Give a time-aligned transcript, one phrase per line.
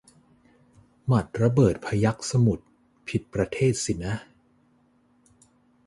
[1.07, 2.65] หมัดระเบิดพยัคฆ์สมุทร
[3.07, 4.13] ผิดประเทศสินะ